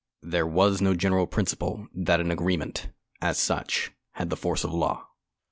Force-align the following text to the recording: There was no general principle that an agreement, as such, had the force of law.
There 0.23 0.47
was 0.47 0.81
no 0.81 0.95
general 0.95 1.27
principle 1.27 1.87
that 1.93 2.19
an 2.19 2.31
agreement, 2.31 2.87
as 3.21 3.37
such, 3.37 3.91
had 4.13 4.31
the 4.31 4.35
force 4.35 4.63
of 4.63 4.73
law. 4.73 5.05